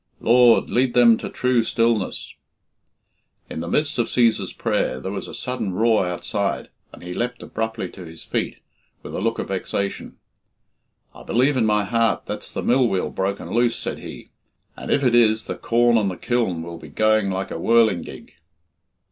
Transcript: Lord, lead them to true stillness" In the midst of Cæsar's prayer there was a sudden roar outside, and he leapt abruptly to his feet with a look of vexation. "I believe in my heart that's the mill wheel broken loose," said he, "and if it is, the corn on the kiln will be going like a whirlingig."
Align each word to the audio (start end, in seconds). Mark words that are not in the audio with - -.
Lord, 0.19 0.71
lead 0.71 0.95
them 0.95 1.15
to 1.17 1.29
true 1.29 1.63
stillness" 1.63 2.33
In 3.51 3.59
the 3.59 3.67
midst 3.67 3.99
of 3.99 4.07
Cæsar's 4.07 4.51
prayer 4.51 4.99
there 4.99 5.11
was 5.11 5.27
a 5.27 5.33
sudden 5.35 5.73
roar 5.73 6.07
outside, 6.07 6.69
and 6.91 7.03
he 7.03 7.13
leapt 7.13 7.43
abruptly 7.43 7.87
to 7.89 8.03
his 8.05 8.23
feet 8.23 8.57
with 9.03 9.13
a 9.13 9.21
look 9.21 9.37
of 9.37 9.49
vexation. 9.49 10.17
"I 11.13 11.21
believe 11.21 11.55
in 11.55 11.67
my 11.67 11.83
heart 11.83 12.23
that's 12.25 12.51
the 12.51 12.63
mill 12.63 12.87
wheel 12.87 13.11
broken 13.11 13.51
loose," 13.51 13.75
said 13.75 13.99
he, 13.99 14.31
"and 14.75 14.89
if 14.89 15.03
it 15.03 15.13
is, 15.13 15.43
the 15.45 15.53
corn 15.53 15.99
on 15.99 16.09
the 16.09 16.17
kiln 16.17 16.63
will 16.63 16.79
be 16.79 16.89
going 16.89 17.29
like 17.29 17.51
a 17.51 17.59
whirlingig." 17.59 18.31